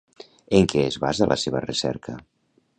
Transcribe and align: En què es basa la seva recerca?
En 0.59 0.65
què 0.71 0.81
es 0.85 0.97
basa 1.05 1.29
la 1.33 1.39
seva 1.45 1.63
recerca? 1.69 2.19